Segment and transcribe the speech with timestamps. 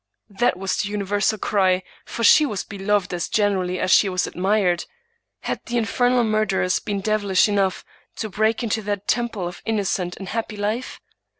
[0.31, 4.85] That was the universal cry; for she was beloved as generally as she was admired.
[5.41, 7.85] Had the infernal murderers been devilish enough
[8.15, 10.99] to break into that temple of innocent and happy life?